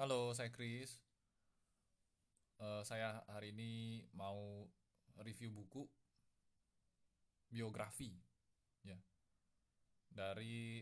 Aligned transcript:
Halo, 0.00 0.32
saya 0.32 0.48
Chris. 0.48 0.96
Eh, 2.56 2.82
saya 2.88 3.20
hari 3.28 3.52
ini 3.52 4.00
mau 4.16 4.64
review 5.20 5.52
buku 5.52 5.84
biografi, 7.52 8.08
ya, 8.80 8.96
dari 10.08 10.80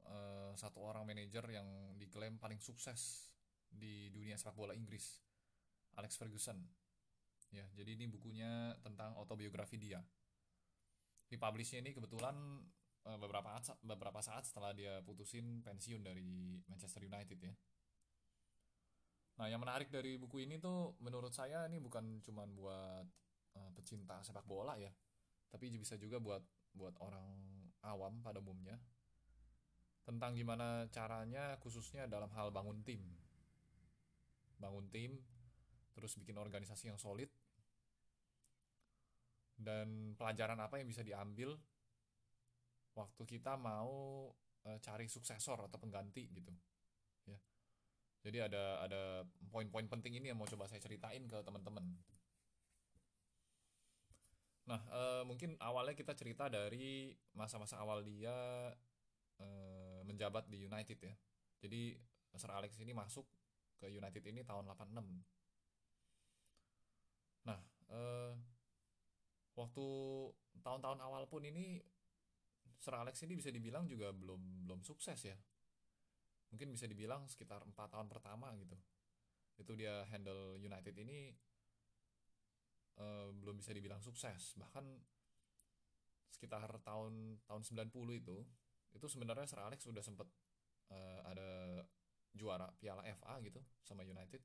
eh, 0.00 0.52
satu 0.56 0.80
orang 0.80 1.04
manajer 1.04 1.44
yang 1.52 1.68
diklaim 2.00 2.40
paling 2.40 2.56
sukses 2.56 3.28
di 3.68 4.08
dunia 4.16 4.40
sepak 4.40 4.56
bola 4.56 4.72
Inggris, 4.72 5.20
Alex 6.00 6.16
Ferguson. 6.16 6.56
Ya, 7.52 7.68
jadi 7.76 8.00
ini 8.00 8.08
bukunya 8.08 8.80
tentang 8.80 9.12
autobiografi 9.20 9.76
dia. 9.76 10.00
Dipublishnya 11.28 11.84
ini 11.84 11.92
kebetulan 11.92 12.64
eh, 13.12 13.18
beberapa 13.20 13.60
saat, 13.60 13.76
beberapa 13.84 14.24
saat 14.24 14.48
setelah 14.48 14.72
dia 14.72 15.04
putusin 15.04 15.60
pensiun 15.60 16.00
dari 16.00 16.56
Manchester 16.64 17.04
United 17.04 17.44
ya. 17.44 17.52
Nah, 19.38 19.46
yang 19.46 19.62
menarik 19.62 19.86
dari 19.86 20.18
buku 20.18 20.42
ini 20.42 20.58
tuh 20.58 20.98
menurut 20.98 21.30
saya 21.30 21.62
ini 21.70 21.78
bukan 21.78 22.18
cuman 22.26 22.48
buat 22.58 23.06
eh, 23.54 23.70
pecinta 23.78 24.18
sepak 24.26 24.42
bola 24.42 24.74
ya, 24.74 24.90
tapi 25.46 25.70
bisa 25.70 25.94
juga 25.94 26.18
buat 26.18 26.42
buat 26.74 26.98
orang 26.98 27.26
awam 27.86 28.18
pada 28.20 28.42
umumnya 28.42 28.74
tentang 30.02 30.34
gimana 30.34 30.90
caranya 30.90 31.54
khususnya 31.62 32.10
dalam 32.10 32.32
hal 32.34 32.50
bangun 32.50 32.82
tim. 32.82 32.98
Bangun 34.58 34.90
tim, 34.90 35.22
terus 35.94 36.18
bikin 36.18 36.34
organisasi 36.34 36.90
yang 36.90 36.98
solid 36.98 37.30
dan 39.58 40.14
pelajaran 40.14 40.58
apa 40.62 40.78
yang 40.78 40.86
bisa 40.86 41.02
diambil 41.02 41.58
waktu 42.94 43.22
kita 43.26 43.54
mau 43.54 44.26
eh, 44.66 44.78
cari 44.82 45.06
suksesor 45.06 45.70
atau 45.70 45.78
pengganti 45.78 46.26
gitu. 46.34 46.50
Jadi 48.28 48.44
ada 48.44 48.84
ada 48.84 49.24
poin-poin 49.48 49.88
penting 49.88 50.20
ini 50.20 50.28
yang 50.28 50.36
mau 50.36 50.44
coba 50.44 50.68
saya 50.68 50.84
ceritain 50.84 51.24
ke 51.24 51.40
teman-teman. 51.40 51.80
Nah, 54.68 54.80
eh, 54.92 55.22
mungkin 55.24 55.56
awalnya 55.64 55.96
kita 55.96 56.12
cerita 56.12 56.52
dari 56.52 57.16
masa-masa 57.32 57.80
awal 57.80 58.04
dia 58.04 58.36
eh, 59.40 60.00
menjabat 60.04 60.44
di 60.52 60.68
United 60.68 61.00
ya. 61.00 61.16
Jadi 61.64 61.96
Sir 62.36 62.52
Alex 62.52 62.76
ini 62.84 62.92
masuk 62.92 63.24
ke 63.80 63.88
United 63.88 64.20
ini 64.28 64.44
tahun 64.44 64.68
86. 64.76 65.24
Nah, 67.48 67.56
eh, 67.88 68.36
waktu 69.56 69.86
tahun-tahun 70.60 71.00
awal 71.00 71.24
pun 71.32 71.48
ini 71.48 71.80
Sir 72.76 72.92
Alex 72.92 73.24
ini 73.24 73.40
bisa 73.40 73.48
dibilang 73.48 73.88
juga 73.88 74.12
belum 74.12 74.68
belum 74.68 74.84
sukses 74.84 75.16
ya. 75.24 75.38
Mungkin 76.48 76.72
bisa 76.72 76.88
dibilang 76.88 77.28
sekitar 77.28 77.64
empat 77.64 77.92
tahun 77.92 78.08
pertama 78.08 78.52
gitu. 78.56 78.76
Itu 79.58 79.74
dia 79.74 80.06
handle 80.08 80.56
United 80.58 80.94
ini 80.96 81.32
eh, 82.98 83.28
belum 83.32 83.60
bisa 83.60 83.76
dibilang 83.76 84.00
sukses. 84.00 84.56
Bahkan 84.56 84.84
sekitar 86.38 86.70
tahun 86.86 87.42
tahun 87.50 87.62
90 87.66 87.90
itu 88.20 88.38
itu 88.94 89.06
sebenarnya 89.10 89.46
Sir 89.50 89.60
Alex 89.60 89.84
sudah 89.84 90.04
sempat 90.04 90.30
eh, 90.94 91.20
ada 91.26 91.82
juara 92.30 92.70
Piala 92.78 93.02
FA 93.18 93.42
gitu 93.42 93.58
sama 93.82 94.04
United 94.04 94.40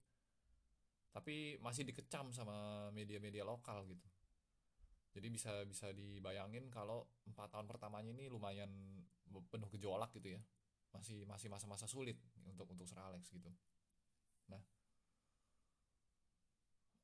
tapi 1.14 1.62
masih 1.62 1.86
dikecam 1.86 2.34
sama 2.34 2.90
media-media 2.90 3.46
lokal 3.46 3.86
gitu 3.86 4.08
jadi 5.14 5.30
bisa 5.30 5.54
bisa 5.70 5.94
dibayangin 5.94 6.74
kalau 6.74 7.06
empat 7.30 7.54
tahun 7.54 7.70
pertamanya 7.70 8.10
ini 8.10 8.26
lumayan 8.34 8.74
penuh 9.54 9.70
gejolak 9.78 10.10
gitu 10.18 10.34
ya 10.34 10.42
masih 10.94 11.26
masih 11.26 11.50
masa-masa 11.50 11.90
sulit 11.90 12.16
untuk 12.46 12.70
untuk 12.70 12.86
Sir 12.86 13.02
Alex 13.02 13.28
gitu. 13.34 13.50
Nah 14.48 14.62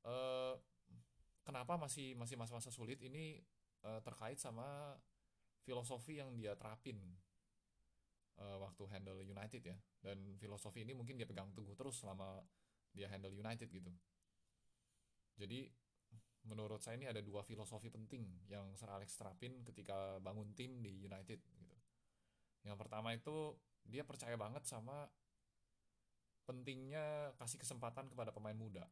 eh, 0.05 0.55
kenapa 1.43 1.75
masih 1.75 2.13
masih 2.13 2.37
masa-masa 2.37 2.69
sulit? 2.69 3.01
Ini 3.01 3.41
eh, 3.83 4.01
terkait 4.05 4.37
sama 4.37 4.95
filosofi 5.65 6.21
yang 6.21 6.37
dia 6.37 6.53
terapin 6.53 7.01
eh, 8.37 8.57
waktu 8.61 8.85
handle 8.93 9.19
United 9.25 9.61
ya. 9.65 9.77
Dan 9.99 10.37
filosofi 10.37 10.85
ini 10.85 10.93
mungkin 10.93 11.17
dia 11.17 11.27
pegang 11.27 11.49
teguh 11.51 11.73
terus 11.73 11.99
selama 11.99 12.45
dia 12.93 13.09
handle 13.09 13.33
United 13.33 13.67
gitu. 13.73 13.91
Jadi 15.35 15.65
menurut 16.47 16.79
saya 16.79 16.95
ini 16.95 17.09
ada 17.09 17.19
dua 17.19 17.43
filosofi 17.43 17.91
penting 17.91 18.23
yang 18.47 18.71
Sir 18.77 18.87
Alex 18.87 19.17
terapin 19.19 19.59
ketika 19.67 20.21
bangun 20.23 20.55
tim 20.55 20.79
di 20.79 21.03
United 21.03 21.39
gitu 21.59 21.68
yang 22.67 22.75
pertama 22.75 23.15
itu 23.15 23.55
dia 23.87 24.03
percaya 24.03 24.35
banget 24.35 24.63
sama 24.67 25.07
pentingnya 26.45 27.33
kasih 27.37 27.61
kesempatan 27.61 28.09
kepada 28.09 28.33
pemain 28.33 28.57
muda 28.57 28.85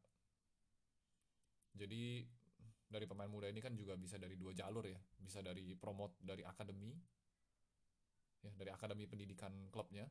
jadi 1.73 2.25
dari 2.87 3.05
pemain 3.05 3.27
muda 3.27 3.51
ini 3.51 3.59
kan 3.59 3.75
juga 3.75 3.99
bisa 3.99 4.15
dari 4.15 4.39
dua 4.39 4.55
jalur 4.55 4.87
ya 4.87 4.99
bisa 5.19 5.43
dari 5.43 5.75
promote 5.75 6.15
dari 6.23 6.45
akademi 6.45 6.95
ya 8.45 8.53
dari 8.55 8.71
akademi 8.71 9.09
pendidikan 9.09 9.51
klubnya 9.73 10.07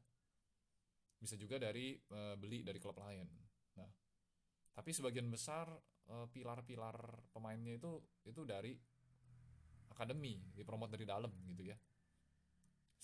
bisa 1.17 1.35
juga 1.41 1.57
dari 1.57 1.97
eh, 1.97 2.35
beli 2.37 2.61
dari 2.61 2.77
klub 2.77 2.97
lain. 3.01 3.27
Nah, 3.81 3.91
tapi 4.77 4.91
sebagian 4.93 5.29
besar 5.33 5.69
eh, 6.13 6.27
pilar-pilar 6.29 6.97
pemainnya 7.33 7.77
itu 7.77 7.99
itu 8.29 8.45
dari 8.45 8.77
akademi, 9.91 10.37
dipromot 10.53 10.93
dari 10.93 11.09
dalam 11.09 11.33
gitu 11.49 11.73
ya. 11.73 11.77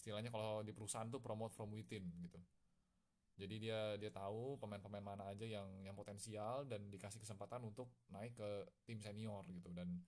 Istilahnya 0.03 0.35
kalau 0.35 0.67
di 0.67 0.75
perusahaan 0.75 1.07
tuh 1.07 1.23
promote 1.23 1.55
from 1.55 1.71
within 1.71 2.03
gitu. 2.19 2.43
Jadi 3.39 3.55
dia 3.63 3.95
dia 4.03 4.11
tahu 4.11 4.59
pemain-pemain 4.59 5.15
mana 5.15 5.31
aja 5.31 5.47
yang 5.47 5.87
yang 5.87 5.95
potensial 5.95 6.67
dan 6.67 6.91
dikasih 6.91 7.23
kesempatan 7.23 7.63
untuk 7.63 7.87
naik 8.11 8.35
ke 8.35 8.51
tim 8.83 8.99
senior 8.99 9.47
gitu 9.55 9.71
dan 9.71 10.03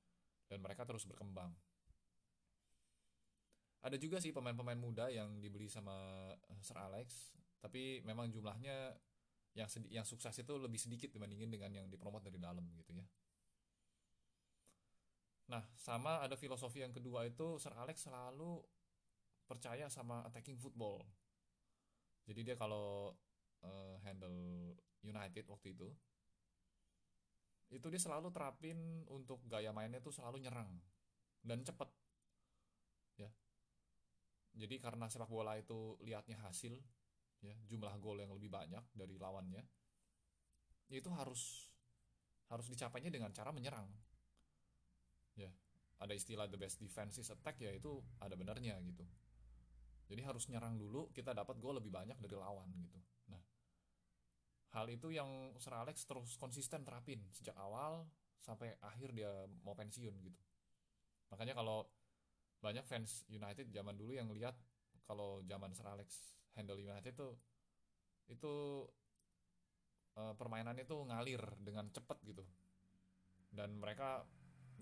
dan 0.50 0.58
mereka 0.58 0.82
terus 0.82 1.06
berkembang. 1.06 1.54
Ada 3.86 4.02
juga 4.02 4.18
sih 4.18 4.34
pemain-pemain 4.34 4.82
muda 4.82 5.14
yang 5.14 5.38
dibeli 5.38 5.70
sama 5.70 5.94
eh, 6.50 6.60
Sir 6.64 6.74
Alex, 6.74 7.30
tapi 7.62 8.02
memang 8.02 8.34
jumlahnya 8.34 8.98
yang 9.54 9.70
sedi- 9.70 9.94
yang 9.94 10.02
sukses 10.02 10.34
itu 10.34 10.52
lebih 10.58 10.82
sedikit 10.82 11.14
dibandingin 11.14 11.54
dengan 11.54 11.70
yang 11.70 11.86
dipromot 11.86 12.18
dari 12.18 12.42
dalam 12.42 12.66
gitu 12.74 12.98
ya. 12.98 13.06
Nah, 15.52 15.62
sama 15.76 16.24
ada 16.24 16.34
filosofi 16.34 16.80
yang 16.80 16.90
kedua 16.90 17.28
itu 17.28 17.60
Sir 17.60 17.76
Alex 17.76 18.08
selalu 18.08 18.64
percaya 19.44 19.86
sama 19.92 20.24
attacking 20.24 20.56
football. 20.56 21.04
Jadi 22.24 22.40
dia 22.40 22.56
kalau 22.56 23.12
eh, 23.60 23.96
handle 24.04 24.72
United 25.04 25.44
waktu 25.48 25.76
itu, 25.76 25.88
itu 27.72 27.86
dia 27.88 28.00
selalu 28.00 28.32
terapin 28.32 29.04
untuk 29.12 29.42
gaya 29.44 29.74
mainnya 29.74 30.00
tuh 30.00 30.14
selalu 30.14 30.40
nyerang 30.44 30.70
dan 31.44 31.60
cepet 31.60 31.90
ya. 33.20 33.30
Jadi 34.54 34.80
karena 34.80 35.10
sepak 35.10 35.28
bola 35.28 35.58
itu 35.58 35.98
lihatnya 36.00 36.40
hasil 36.40 36.78
ya, 37.44 37.54
jumlah 37.68 37.92
gol 38.00 38.22
yang 38.22 38.32
lebih 38.32 38.48
banyak 38.48 38.84
dari 38.96 39.20
lawannya, 39.20 39.60
itu 40.88 41.10
harus 41.12 41.68
harus 42.48 42.66
dicapainya 42.70 43.12
dengan 43.12 43.32
cara 43.34 43.52
menyerang. 43.52 43.88
Ya, 45.34 45.50
ada 45.98 46.14
istilah 46.14 46.46
the 46.46 46.56
best 46.56 46.78
defense 46.78 47.18
is 47.18 47.28
attack 47.28 47.58
ya 47.58 47.74
itu 47.74 48.00
ada 48.22 48.38
benarnya 48.38 48.78
gitu. 48.86 49.04
Jadi 50.04 50.20
harus 50.20 50.44
nyerang 50.52 50.76
dulu 50.76 51.08
kita 51.12 51.32
dapat 51.32 51.56
gol 51.58 51.80
lebih 51.80 51.90
banyak 51.90 52.16
dari 52.20 52.36
lawan 52.36 52.68
gitu. 52.76 52.98
Nah, 53.32 53.40
hal 54.76 54.86
itu 54.92 55.10
yang 55.10 55.28
Sir 55.56 55.72
Alex 55.72 56.04
terus 56.04 56.36
konsisten 56.36 56.84
terapin 56.84 57.24
sejak 57.32 57.56
awal 57.56 58.04
sampai 58.44 58.76
akhir 58.84 59.16
dia 59.16 59.32
mau 59.64 59.72
pensiun 59.72 60.14
gitu. 60.20 60.40
Makanya 61.32 61.56
kalau 61.56 61.88
banyak 62.60 62.84
fans 62.84 63.24
United 63.28 63.72
zaman 63.72 63.96
dulu 63.96 64.12
yang 64.16 64.28
lihat 64.32 64.56
kalau 65.04 65.40
zaman 65.44 65.72
Sir 65.72 65.88
Alex 65.88 66.36
handle 66.56 66.80
United 66.80 67.12
tuh 67.16 67.36
itu 68.28 68.84
eh, 70.16 70.34
permainannya 70.36 70.84
tuh 70.88 71.04
ngalir 71.08 71.40
dengan 71.60 71.88
cepet 71.92 72.18
gitu 72.24 72.44
dan 73.54 73.78
mereka 73.78 74.26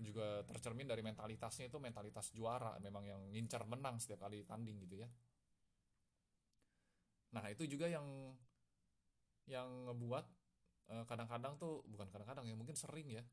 juga 0.01 0.41
tercermin 0.47 0.89
dari 0.89 1.05
mentalitasnya 1.05 1.69
itu 1.69 1.77
mentalitas 1.77 2.33
juara 2.33 2.77
memang 2.81 3.03
yang 3.05 3.21
ngincar 3.29 3.65
menang 3.69 4.01
setiap 4.01 4.25
kali 4.25 4.41
tanding 4.45 4.81
gitu 4.83 5.05
ya. 5.05 5.09
Nah 7.33 7.45
itu 7.49 7.65
juga 7.65 7.89
yang 7.89 8.05
yang 9.49 9.67
ngebuat 9.91 10.25
eh, 10.93 11.03
kadang-kadang 11.05 11.59
tuh 11.59 11.83
bukan 11.89 12.07
kadang-kadang 12.09 12.45
ya 12.47 12.55
mungkin 12.57 12.77
sering 12.77 13.09
ya. 13.11 13.23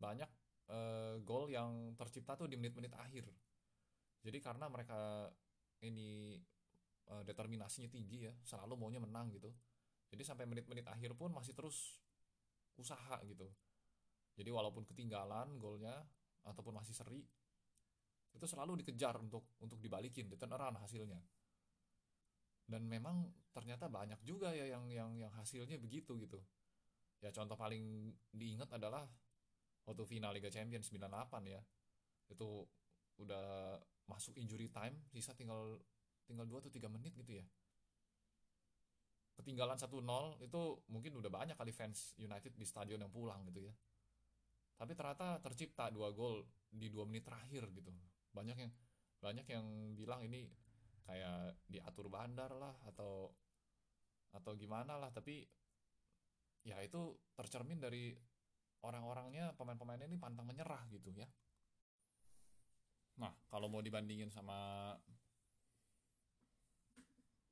Banyak 0.00 0.30
eh, 0.72 1.14
gol 1.24 1.48
yang 1.48 1.94
tercipta 1.96 2.36
tuh 2.36 2.48
di 2.48 2.56
menit-menit 2.60 2.92
akhir. 2.96 3.28
Jadi 4.20 4.38
karena 4.40 4.68
mereka 4.68 5.28
ini 5.84 6.36
eh, 7.08 7.22
determinasinya 7.24 7.88
tinggi 7.88 8.28
ya 8.28 8.32
selalu 8.44 8.76
maunya 8.76 9.00
menang 9.00 9.32
gitu. 9.32 9.48
Jadi 10.10 10.22
sampai 10.26 10.44
menit-menit 10.44 10.84
akhir 10.90 11.14
pun 11.14 11.30
masih 11.30 11.54
terus 11.54 12.00
usaha 12.80 13.20
gitu 13.28 13.46
jadi 14.38 14.50
walaupun 14.54 14.86
ketinggalan 14.86 15.58
golnya 15.58 15.94
ataupun 16.46 16.76
masih 16.76 16.94
seri 16.96 17.20
itu 18.30 18.46
selalu 18.46 18.80
dikejar 18.80 19.18
untuk 19.18 19.58
untuk 19.58 19.82
dibalikin 19.82 20.30
di 20.30 20.38
turn 20.38 20.54
around 20.54 20.78
hasilnya. 20.78 21.18
Dan 22.70 22.86
memang 22.86 23.26
ternyata 23.50 23.90
banyak 23.90 24.22
juga 24.22 24.54
ya 24.54 24.70
yang 24.70 24.86
yang 24.86 25.10
yang 25.18 25.32
hasilnya 25.34 25.74
begitu 25.82 26.14
gitu. 26.22 26.38
Ya 27.18 27.34
contoh 27.34 27.58
paling 27.58 28.14
diingat 28.30 28.70
adalah 28.70 29.04
waktu 29.84 30.06
final 30.06 30.30
Liga 30.30 30.48
Champions 30.48 30.86
98 30.94 31.50
ya. 31.50 31.60
Itu 32.30 32.64
udah 33.18 33.76
masuk 34.06 34.38
injury 34.38 34.70
time 34.70 35.02
sisa 35.10 35.34
tinggal 35.34 35.82
tinggal 36.24 36.46
2 36.46 36.62
atau 36.62 36.70
3 36.70 36.86
menit 36.86 37.12
gitu 37.18 37.42
ya. 37.42 37.44
Ketinggalan 39.34 39.74
1-0 39.74 39.90
itu 40.44 40.62
mungkin 40.92 41.12
udah 41.18 41.32
banyak 41.32 41.56
kali 41.58 41.74
fans 41.74 42.14
United 42.20 42.54
di 42.54 42.62
stadion 42.62 43.02
yang 43.02 43.10
pulang 43.10 43.42
gitu 43.50 43.66
ya 43.66 43.74
tapi 44.80 44.96
ternyata 44.96 45.36
tercipta 45.44 45.92
dua 45.92 46.08
gol 46.08 46.40
di 46.72 46.88
dua 46.88 47.04
menit 47.04 47.28
terakhir 47.28 47.68
gitu. 47.68 47.92
Banyak 48.32 48.56
yang 48.56 48.72
banyak 49.20 49.44
yang 49.52 49.66
bilang 49.92 50.24
ini 50.24 50.48
kayak 51.04 51.60
diatur 51.68 52.08
bandar 52.08 52.48
lah 52.56 52.72
atau 52.88 53.28
atau 54.32 54.56
gimana 54.56 54.96
lah. 54.96 55.12
Tapi 55.12 55.44
ya 56.64 56.80
itu 56.80 57.12
tercermin 57.36 57.76
dari 57.76 58.16
orang-orangnya 58.80 59.52
pemain-pemainnya 59.60 60.08
ini 60.08 60.16
pantang 60.16 60.48
menyerah 60.48 60.80
gitu 60.88 61.12
ya. 61.12 61.28
Nah 63.20 63.36
kalau 63.52 63.68
mau 63.68 63.84
dibandingin 63.84 64.32
sama 64.32 64.96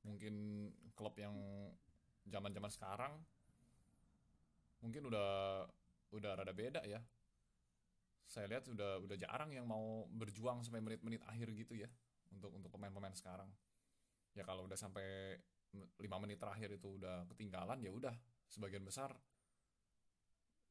mungkin 0.01 0.65
klub 0.97 1.13
yang 1.21 1.37
zaman-zaman 2.25 2.73
sekarang 2.73 3.13
mungkin 4.81 5.05
udah 5.13 5.29
udah 6.09 6.31
rada 6.33 6.55
beda 6.55 6.81
ya 6.89 6.97
saya 8.29 8.45
lihat 8.45 8.69
udah 8.69 9.01
udah 9.01 9.17
jarang 9.17 9.49
yang 9.49 9.65
mau 9.65 10.05
berjuang 10.13 10.61
sampai 10.61 10.85
menit-menit 10.85 11.25
akhir 11.25 11.49
gitu 11.57 11.73
ya 11.73 11.89
untuk 12.29 12.53
untuk 12.53 12.69
pemain-pemain 12.69 13.17
sekarang. 13.17 13.49
Ya 14.37 14.45
kalau 14.45 14.69
udah 14.69 14.77
sampai 14.77 15.33
lima 15.97 16.17
menit 16.21 16.37
terakhir 16.37 16.69
itu 16.77 17.01
udah 17.01 17.25
ketinggalan 17.33 17.81
ya 17.81 17.89
udah 17.89 18.13
sebagian 18.49 18.85
besar 18.85 19.13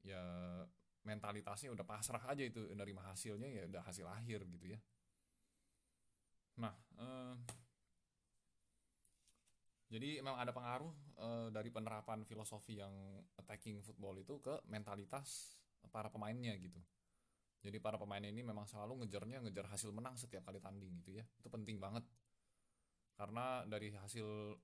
ya 0.06 0.22
mentalitasnya 1.02 1.74
udah 1.74 1.86
pasrah 1.86 2.22
aja 2.30 2.46
itu 2.46 2.62
menerima 2.70 3.02
hasilnya 3.10 3.50
ya 3.50 3.62
udah 3.66 3.82
hasil 3.82 4.06
akhir 4.06 4.46
gitu 4.46 4.78
ya. 4.78 4.78
Nah 6.62 6.74
eh, 6.94 7.34
jadi 9.90 10.22
memang 10.22 10.38
ada 10.38 10.54
pengaruh 10.54 10.94
eh, 11.18 11.48
dari 11.50 11.74
penerapan 11.74 12.22
filosofi 12.22 12.78
yang 12.78 12.94
attacking 13.34 13.82
football 13.82 14.14
itu 14.14 14.38
ke 14.38 14.62
mentalitas 14.70 15.58
para 15.90 16.06
pemainnya 16.06 16.54
gitu 16.54 16.78
jadi 17.58 17.82
para 17.82 17.98
pemain 17.98 18.22
ini 18.22 18.38
memang 18.46 18.70
selalu 18.70 19.02
ngejarnya 19.02 19.42
ngejar 19.42 19.66
hasil 19.66 19.90
menang 19.90 20.14
setiap 20.14 20.46
kali 20.46 20.62
tanding 20.62 20.94
gitu 21.02 21.18
ya. 21.18 21.24
Itu 21.42 21.50
penting 21.50 21.82
banget. 21.82 22.06
Karena 23.18 23.66
dari 23.66 23.90
hasil 23.90 24.54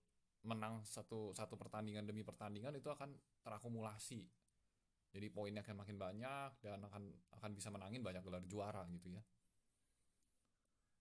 menang 0.47 0.85
satu 0.87 1.35
satu 1.35 1.59
pertandingan 1.59 2.07
demi 2.07 2.23
pertandingan 2.23 2.71
itu 2.79 2.87
akan 2.87 3.11
terakumulasi. 3.43 4.23
Jadi 5.11 5.27
poinnya 5.31 5.67
akan 5.67 5.83
makin 5.83 5.99
banyak 5.99 6.51
dan 6.63 6.87
akan 6.87 7.03
akan 7.39 7.51
bisa 7.55 7.71
menangin 7.75 8.03
banyak 8.03 8.23
gelar 8.23 8.45
juara 8.47 8.87
gitu 8.95 9.11
ya. 9.11 9.23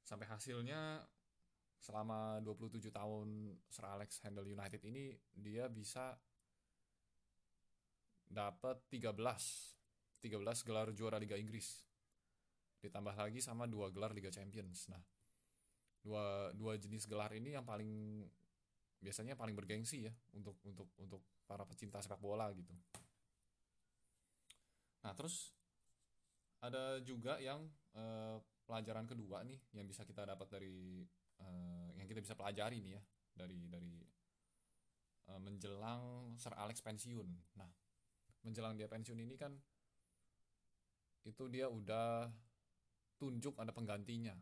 Sampai 0.02 0.26
hasilnya 0.26 1.06
selama 1.78 2.42
27 2.42 2.90
tahun 2.90 3.54
Sir 3.70 3.86
Alex 3.86 4.24
handle 4.26 4.48
United 4.48 4.82
ini 4.88 5.14
dia 5.36 5.68
bisa 5.70 6.16
dapat 8.34 8.82
13 8.90 9.83
13 10.24 10.40
gelar 10.64 10.88
juara 10.96 11.20
Liga 11.20 11.36
Inggris. 11.36 11.84
Ditambah 12.80 13.12
lagi 13.12 13.44
sama 13.44 13.68
dua 13.68 13.92
gelar 13.92 14.16
Liga 14.16 14.32
Champions. 14.32 14.88
Nah 14.88 15.04
dua 16.00 16.56
dua 16.56 16.80
jenis 16.80 17.04
gelar 17.04 17.32
ini 17.36 17.60
yang 17.60 17.68
paling 17.68 18.24
biasanya 19.04 19.36
paling 19.36 19.52
bergengsi 19.52 20.08
ya 20.08 20.14
untuk 20.32 20.56
untuk 20.64 20.88
untuk 20.96 21.20
para 21.44 21.68
pecinta 21.68 22.00
sepak 22.00 22.24
bola 22.24 22.48
gitu. 22.56 22.72
Nah 25.04 25.12
terus 25.12 25.52
ada 26.64 27.04
juga 27.04 27.36
yang 27.44 27.68
eh, 27.92 28.40
pelajaran 28.64 29.04
kedua 29.04 29.44
nih 29.44 29.60
yang 29.76 29.84
bisa 29.84 30.08
kita 30.08 30.24
dapat 30.24 30.48
dari 30.48 31.04
eh, 31.44 31.90
yang 32.00 32.08
kita 32.08 32.24
bisa 32.24 32.40
pelajari 32.40 32.80
nih 32.80 32.96
ya 32.96 33.04
dari 33.36 33.68
dari 33.68 33.96
eh, 35.28 35.40
menjelang 35.44 36.36
Sir 36.40 36.56
Alex 36.56 36.80
pensiun. 36.80 37.28
Nah 37.60 37.68
menjelang 38.48 38.80
dia 38.80 38.88
pensiun 38.88 39.20
ini 39.20 39.36
kan 39.36 39.52
itu 41.24 41.48
dia 41.48 41.72
udah 41.72 42.28
tunjuk 43.20 43.56
ada 43.56 43.72
penggantinya. 43.72 44.36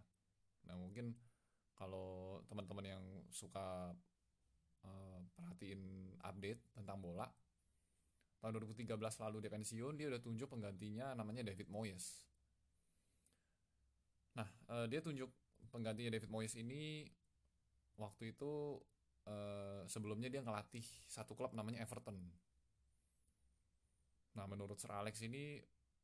Nah 0.66 0.76
mungkin 0.78 1.14
kalau 1.78 2.42
teman-teman 2.50 2.86
yang 2.86 3.06
suka 3.30 3.94
uh, 4.86 5.20
perhatiin 5.38 6.14
update 6.22 6.62
tentang 6.78 7.02
bola 7.02 7.30
tahun 8.42 8.58
2013 8.58 8.98
lalu 8.98 9.38
dia 9.46 9.54
pensiun 9.54 9.94
dia 10.02 10.10
udah 10.10 10.22
tunjuk 10.22 10.50
penggantinya 10.50 11.14
namanya 11.14 11.46
David 11.46 11.70
Moyes. 11.70 12.26
Nah 14.34 14.50
uh, 14.70 14.86
dia 14.90 15.02
tunjuk 15.02 15.30
penggantinya 15.70 16.18
David 16.18 16.30
Moyes 16.34 16.58
ini 16.58 17.06
waktu 18.02 18.34
itu 18.34 18.82
uh, 19.30 19.86
sebelumnya 19.86 20.34
dia 20.34 20.42
ngelatih 20.42 20.84
satu 21.06 21.38
klub 21.38 21.54
namanya 21.54 21.86
Everton. 21.86 22.18
Nah 24.34 24.46
menurut 24.50 24.82
Sir 24.82 24.90
Alex 24.90 25.22
ini 25.22 25.62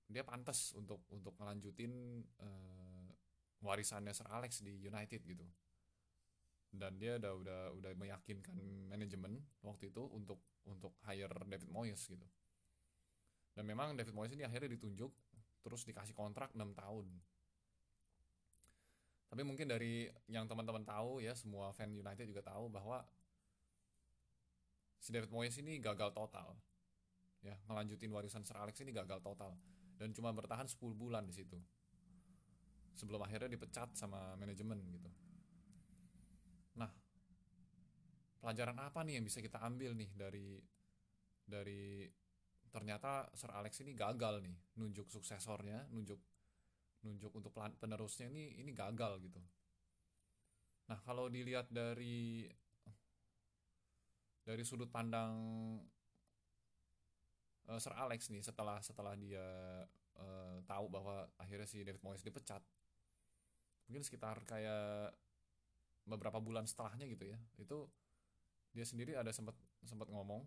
dia 0.08 0.24
pantas 0.24 0.72
untuk 0.80 1.04
untuk 1.12 1.36
ngelanjutin 1.36 2.24
uh, 2.40 3.08
warisannya 3.60 4.16
Sir 4.16 4.28
Alex 4.32 4.64
di 4.64 4.88
United 4.88 5.20
gitu. 5.28 5.44
Dan 6.72 6.96
dia 6.96 7.20
udah 7.20 7.34
udah 7.36 7.62
udah 7.76 7.92
meyakinkan 7.96 8.56
manajemen 8.88 9.40
waktu 9.64 9.92
itu 9.92 10.04
untuk 10.12 10.40
untuk 10.68 10.96
hire 11.08 11.32
David 11.48 11.68
Moyes 11.72 12.08
gitu. 12.08 12.24
Dan 13.52 13.68
memang 13.68 14.00
David 14.00 14.16
Moyes 14.16 14.32
ini 14.32 14.48
akhirnya 14.48 14.72
ditunjuk 14.72 15.12
terus 15.64 15.84
dikasih 15.84 16.16
kontrak 16.16 16.56
6 16.56 16.64
tahun. 16.78 17.08
Tapi 19.28 19.42
mungkin 19.44 19.68
dari 19.68 20.08
yang 20.32 20.48
teman-teman 20.48 20.88
tahu 20.88 21.20
ya 21.20 21.36
semua 21.36 21.76
fan 21.76 21.92
United 21.92 22.24
juga 22.32 22.48
tahu 22.48 22.72
bahwa 22.72 23.04
si 25.04 25.12
David 25.12 25.36
Moyes 25.36 25.60
ini 25.60 25.84
gagal 25.84 26.16
total. 26.16 26.56
Ya 27.44 27.60
ngelanjutin 27.68 28.08
warisan 28.16 28.48
Sir 28.48 28.56
Alex 28.56 28.80
ini 28.80 28.96
gagal 28.96 29.20
total 29.20 29.52
dan 29.98 30.14
cuma 30.14 30.30
bertahan 30.32 30.70
10 30.70 30.78
bulan 30.94 31.26
di 31.26 31.34
situ. 31.34 31.58
Sebelum 32.98 33.22
akhirnya 33.22 33.50
dipecat 33.54 33.94
sama 33.94 34.34
manajemen 34.38 34.82
gitu. 34.90 35.10
Nah 36.78 36.90
pelajaran 38.42 38.78
apa 38.82 39.02
nih 39.06 39.22
yang 39.22 39.26
bisa 39.26 39.42
kita 39.42 39.62
ambil 39.62 39.94
nih 39.98 40.10
dari 40.14 40.62
dari 41.46 42.06
ternyata 42.70 43.30
Sir 43.34 43.54
Alex 43.54 43.82
ini 43.82 43.98
gagal 43.98 44.44
nih 44.44 44.56
nunjuk 44.78 45.10
suksesornya 45.10 45.90
nunjuk 45.90 46.20
nunjuk 47.06 47.32
untuk 47.34 47.54
penerusnya 47.54 48.30
ini 48.30 48.58
ini 48.62 48.74
gagal 48.74 49.22
gitu. 49.22 49.42
Nah 50.90 51.00
kalau 51.06 51.30
dilihat 51.30 51.70
dari 51.70 52.50
dari 54.48 54.64
sudut 54.64 54.88
pandang 54.88 55.36
uh, 57.68 57.80
Sir 57.80 57.94
Alex 57.96 58.32
nih 58.32 58.44
setelah 58.44 58.80
setelah 58.80 59.14
dia 59.20 59.44
uh, 60.18 60.58
tahu 60.66 60.86
bahwa 60.88 61.28
akhirnya 61.38 61.68
si 61.68 61.84
David 61.84 62.02
Moyes 62.04 62.24
dipecat. 62.24 62.64
Mungkin 63.88 64.04
sekitar 64.04 64.44
kayak 64.44 65.16
beberapa 66.08 66.40
bulan 66.40 66.68
setelahnya 66.68 67.08
gitu 67.08 67.32
ya. 67.32 67.40
Itu 67.60 67.88
dia 68.72 68.84
sendiri 68.88 69.16
ada 69.16 69.32
sempat 69.32 69.56
sempat 69.84 70.12
ngomong. 70.12 70.44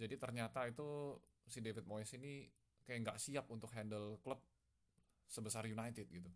Jadi 0.00 0.16
ternyata 0.16 0.64
itu 0.68 1.20
si 1.44 1.60
David 1.60 1.84
Moyes 1.84 2.12
ini 2.16 2.48
kayak 2.84 2.98
nggak 3.08 3.18
siap 3.20 3.48
untuk 3.52 3.70
handle 3.76 4.16
klub 4.24 4.40
sebesar 5.28 5.68
United 5.68 6.08
gitu. 6.08 6.30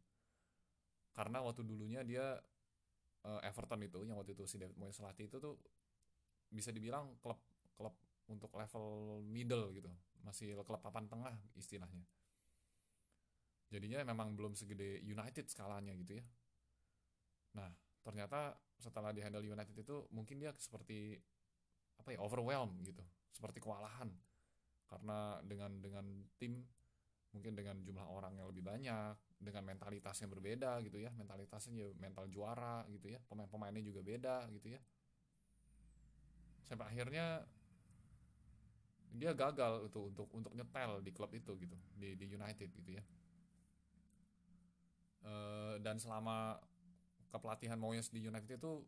Karena 1.17 1.41
waktu 1.41 1.65
dulunya 1.65 2.05
dia 2.05 2.37
uh, 3.25 3.41
Everton 3.43 3.81
itu 3.85 4.05
yang 4.05 4.21
waktu 4.21 4.37
itu 4.37 4.45
si 4.45 4.57
David 4.61 4.77
Moyes 4.77 5.01
latih 5.01 5.29
itu 5.29 5.41
tuh 5.41 5.57
bisa 6.47 6.71
dibilang 6.71 7.19
klub 7.19 7.41
klub 7.75 7.93
untuk 8.27 8.51
level 8.55 9.21
middle 9.27 9.71
gitu. 9.75 9.91
Masih 10.23 10.59
klub 10.67 10.83
papan 10.83 11.07
tengah 11.07 11.35
istilahnya. 11.55 12.03
Jadinya 13.71 14.03
memang 14.07 14.35
belum 14.39 14.55
segede 14.55 15.03
United 15.03 15.47
skalanya 15.51 15.95
gitu 15.99 16.19
ya. 16.19 16.25
Nah 17.59 17.71
ternyata 18.07 18.55
setelah 18.79 19.11
di 19.11 19.19
handle 19.25 19.43
United 19.43 19.75
itu 19.75 20.07
mungkin 20.15 20.39
dia 20.39 20.55
seperti 20.55 21.19
apa 21.99 22.15
ya 22.15 22.23
overwhelmed 22.23 22.79
gitu. 22.87 23.03
Seperti 23.35 23.59
kewalahan. 23.63 24.11
Karena 24.87 25.43
dengan 25.43 25.83
dengan 25.83 26.07
tim 26.39 26.63
mungkin 27.35 27.59
dengan 27.59 27.83
jumlah 27.83 28.07
orang 28.07 28.39
yang 28.39 28.47
lebih 28.49 28.65
banyak 28.65 29.19
dengan 29.37 29.67
mentalitas 29.67 30.15
yang 30.23 30.31
berbeda 30.31 30.79
gitu 30.87 31.03
ya. 31.03 31.11
Mentalitasnya 31.15 31.91
mental 31.99 32.31
juara 32.31 32.87
gitu 32.87 33.11
ya. 33.11 33.19
Pemain-pemainnya 33.27 33.83
juga 33.83 34.07
beda 34.07 34.47
gitu 34.55 34.79
ya. 34.79 34.81
Sampai 36.63 36.87
akhirnya 36.95 37.43
dia 39.15 39.33
gagal 39.33 39.87
itu 39.87 40.01
untuk 40.11 40.29
untuk 40.35 40.53
nyetel 40.57 41.03
di 41.05 41.11
klub 41.15 41.31
itu 41.33 41.53
gitu 41.59 41.77
di 41.95 42.19
di 42.19 42.27
United 42.33 42.69
gitu 42.73 42.91
ya 42.97 43.05
e, 45.25 45.33
dan 45.81 45.97
selama 45.97 46.59
kepelatihan 47.31 47.79
Moyes 47.79 48.09
di 48.09 48.25
United 48.25 48.59
itu 48.59 48.85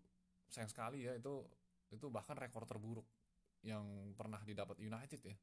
sayang 0.49 0.73
sekali 0.73 1.05
ya 1.05 1.13
itu 1.17 1.45
itu 1.93 2.07
bahkan 2.13 2.37
rekor 2.37 2.69
terburuk 2.69 3.05
yang 3.67 4.15
pernah 4.15 4.39
didapat 4.45 4.79
United 4.79 5.21
ya. 5.25 5.37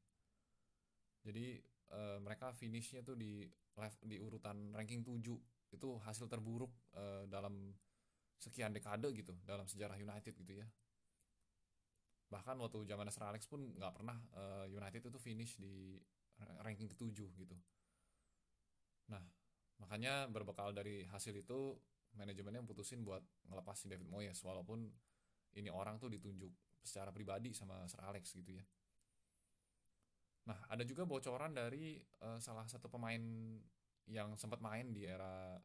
Jadi 1.26 1.58
uh, 1.92 2.18
mereka 2.22 2.54
finishnya 2.54 3.02
tuh 3.02 3.18
di 3.18 3.44
di 4.08 4.16
urutan 4.16 4.72
ranking 4.72 5.04
7 5.04 5.20
itu 5.74 5.88
hasil 6.00 6.30
terburuk 6.30 6.72
uh, 6.96 7.28
dalam 7.28 7.74
sekian 8.40 8.72
dekade 8.72 9.10
gitu 9.12 9.36
dalam 9.44 9.66
sejarah 9.68 9.98
United 9.98 10.32
gitu 10.32 10.52
ya. 10.62 10.66
Bahkan 12.26 12.58
waktu 12.58 12.82
zaman 12.86 13.06
Sir 13.10 13.22
Alex 13.22 13.46
pun 13.46 13.74
nggak 13.78 13.92
pernah 13.94 14.18
uh, 14.34 14.66
United 14.66 15.02
itu 15.06 15.18
finish 15.18 15.54
di 15.56 16.00
ranking 16.60 16.90
ketujuh 16.90 17.30
gitu. 17.32 17.56
Nah, 19.08 19.22
makanya 19.80 20.28
berbekal 20.28 20.74
dari 20.76 21.06
hasil 21.08 21.32
itu 21.32 21.78
manajemennya 22.16 22.64
putusin 22.64 23.04
buat 23.04 23.22
ngelepas 23.48 23.76
si 23.76 23.86
David 23.88 24.08
Moyes 24.08 24.40
walaupun 24.44 24.88
ini 25.56 25.72
orang 25.72 25.96
tuh 25.96 26.12
ditunjuk 26.12 26.52
secara 26.84 27.12
pribadi 27.12 27.56
sama 27.56 27.84
Sir 27.88 28.04
Alex 28.04 28.36
gitu 28.36 28.52
ya. 28.56 28.64
Nah, 30.46 30.58
ada 30.70 30.86
juga 30.86 31.02
bocoran 31.02 31.50
dari 31.56 31.98
uh, 32.22 32.38
salah 32.38 32.68
satu 32.70 32.86
pemain 32.86 33.18
yang 34.06 34.38
sempat 34.38 34.62
main 34.62 34.94
di 34.94 35.02
era 35.02 35.58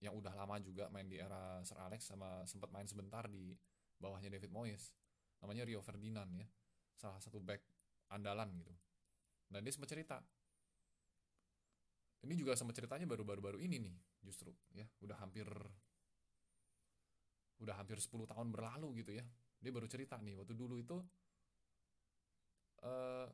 yang 0.00 0.14
udah 0.16 0.32
lama 0.32 0.56
juga 0.62 0.88
main 0.88 1.04
di 1.04 1.20
era 1.20 1.60
Sir 1.66 1.76
Alex 1.76 2.08
sama 2.08 2.46
sempat 2.48 2.72
main 2.72 2.88
sebentar 2.88 3.26
di 3.28 3.52
bawahnya 4.00 4.32
David 4.32 4.54
Moyes. 4.54 4.94
Namanya 5.44 5.64
Rio 5.66 5.80
Ferdinand 5.82 6.30
ya. 6.34 6.46
Salah 6.98 7.22
satu 7.22 7.38
back 7.38 7.62
andalan 8.10 8.50
gitu. 8.58 8.74
Dan 9.48 9.64
dia 9.64 9.72
sempat 9.72 9.90
cerita. 9.90 10.16
Ini 12.26 12.34
juga 12.34 12.58
sempat 12.58 12.74
ceritanya 12.74 13.06
baru-baru 13.06 13.40
baru 13.40 13.58
ini 13.62 13.78
nih, 13.78 13.94
justru 14.26 14.50
ya, 14.74 14.82
udah 15.06 15.16
hampir 15.22 15.46
udah 17.62 17.74
hampir 17.78 17.98
10 17.98 18.26
tahun 18.26 18.50
berlalu 18.50 19.02
gitu 19.02 19.14
ya. 19.14 19.24
Dia 19.58 19.70
baru 19.70 19.86
cerita 19.86 20.18
nih 20.18 20.34
waktu 20.34 20.54
dulu 20.54 20.78
itu 20.78 20.98
uh, 22.82 23.26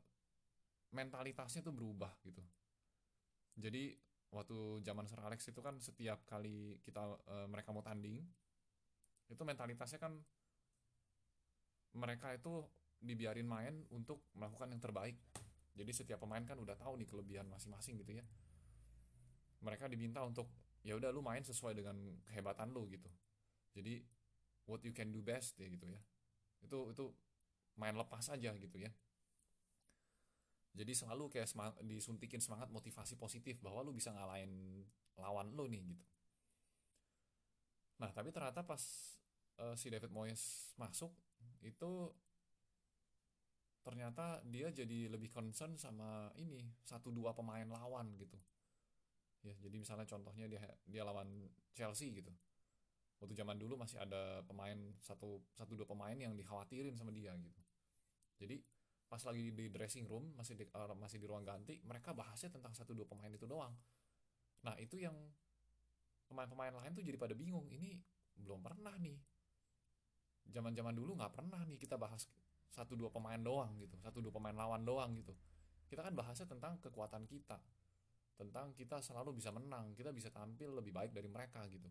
mentalitasnya 0.92 1.64
tuh 1.64 1.72
berubah 1.72 2.12
gitu. 2.24 2.44
Jadi 3.56 3.96
waktu 4.34 4.82
zaman 4.82 5.06
Sir 5.06 5.20
Alex 5.22 5.46
itu 5.48 5.60
kan 5.62 5.78
setiap 5.78 6.26
kali 6.26 6.78
kita 6.82 7.02
uh, 7.06 7.46
mereka 7.46 7.70
mau 7.70 7.84
tanding 7.86 8.18
itu 9.30 9.42
mentalitasnya 9.46 9.96
kan 10.02 10.18
mereka 11.94 12.34
itu 12.34 12.66
dibiarin 13.00 13.46
main 13.46 13.74
untuk 13.90 14.22
melakukan 14.34 14.70
yang 14.70 14.82
terbaik. 14.82 15.16
Jadi 15.74 15.90
setiap 15.90 16.22
pemain 16.22 16.42
kan 16.46 16.58
udah 16.58 16.78
tahu 16.78 16.98
nih 16.98 17.08
kelebihan 17.08 17.46
masing-masing 17.50 17.98
gitu 18.02 18.18
ya. 18.18 18.24
Mereka 19.62 19.90
diminta 19.90 20.22
untuk 20.22 20.50
ya 20.84 20.94
udah 20.94 21.10
lu 21.10 21.24
main 21.24 21.42
sesuai 21.42 21.74
dengan 21.74 21.96
kehebatan 22.28 22.70
lu 22.70 22.86
gitu. 22.90 23.10
Jadi 23.74 24.04
what 24.68 24.84
you 24.86 24.94
can 24.94 25.10
do 25.10 25.24
best 25.24 25.58
ya 25.58 25.66
gitu 25.66 25.88
ya. 25.88 25.98
Itu 26.62 26.94
itu 26.94 27.10
main 27.78 27.94
lepas 27.98 28.30
aja 28.30 28.54
gitu 28.54 28.78
ya 28.78 28.90
jadi 30.74 30.90
selalu 30.90 31.30
kayak 31.30 31.46
semang, 31.46 31.70
disuntikin 31.86 32.42
semangat 32.42 32.66
motivasi 32.70 33.14
positif 33.14 33.62
bahwa 33.62 33.86
lu 33.86 33.94
bisa 33.94 34.10
ngalahin 34.10 34.82
lawan 35.14 35.54
lu 35.54 35.70
nih 35.70 35.94
gitu 35.94 36.04
nah 38.02 38.10
tapi 38.10 38.34
ternyata 38.34 38.66
pas 38.66 38.82
uh, 39.62 39.78
si 39.78 39.86
David 39.86 40.10
Moyes 40.10 40.74
masuk 40.74 41.14
itu 41.64 42.12
ternyata 43.84 44.40
dia 44.48 44.72
jadi 44.72 45.12
lebih 45.12 45.28
concern 45.28 45.76
sama 45.76 46.32
ini 46.40 46.64
satu 46.88 47.12
dua 47.12 47.36
pemain 47.36 47.68
lawan 47.68 48.16
gitu. 48.16 48.40
Ya 49.44 49.52
jadi 49.60 49.76
misalnya 49.76 50.08
contohnya 50.08 50.48
dia 50.48 50.64
dia 50.88 51.02
lawan 51.04 51.28
Chelsea 51.76 52.16
gitu. 52.16 52.32
Waktu 53.20 53.36
zaman 53.36 53.60
dulu 53.60 53.76
masih 53.76 54.00
ada 54.00 54.40
pemain 54.48 54.76
satu 55.04 55.44
satu 55.52 55.76
dua 55.76 55.84
pemain 55.84 56.16
yang 56.16 56.32
dikhawatirin 56.32 56.96
sama 56.96 57.12
dia 57.12 57.36
gitu. 57.36 57.60
Jadi 58.40 58.56
pas 59.04 59.20
lagi 59.20 59.52
di 59.52 59.68
dressing 59.68 60.08
room 60.08 60.32
masih 60.32 60.56
di 60.56 60.64
uh, 60.72 60.96
masih 60.96 61.20
di 61.20 61.28
ruang 61.28 61.44
ganti 61.44 61.78
mereka 61.84 62.16
bahasnya 62.16 62.50
tentang 62.50 62.72
satu 62.72 62.96
dua 62.96 63.04
pemain 63.04 63.28
itu 63.28 63.44
doang. 63.44 63.76
Nah 64.64 64.74
itu 64.80 64.96
yang 64.96 65.12
pemain-pemain 66.24 66.72
lain 66.72 66.96
tuh 66.96 67.04
jadi 67.04 67.20
pada 67.20 67.36
bingung 67.36 67.68
ini 67.68 68.00
belum 68.34 68.64
pernah 68.64 68.96
nih 68.96 69.20
zaman-zaman 70.50 70.92
dulu 70.92 71.16
nggak 71.16 71.32
pernah 71.32 71.60
nih 71.64 71.78
kita 71.80 71.96
bahas 71.96 72.28
satu 72.68 72.98
dua 72.98 73.08
pemain 73.08 73.38
doang 73.38 73.70
gitu 73.78 73.94
satu 74.02 74.18
dua 74.18 74.34
pemain 74.34 74.54
lawan 74.54 74.82
doang 74.82 75.14
gitu. 75.14 75.32
Kita 75.84 76.02
kan 76.02 76.16
bahasnya 76.16 76.48
tentang 76.48 76.80
kekuatan 76.82 77.28
kita 77.28 77.60
tentang 78.34 78.74
kita 78.74 78.98
selalu 78.98 79.38
bisa 79.38 79.54
menang 79.54 79.94
kita 79.94 80.10
bisa 80.10 80.26
tampil 80.34 80.74
lebih 80.74 80.90
baik 80.90 81.14
dari 81.14 81.30
mereka 81.30 81.62
gitu. 81.70 81.86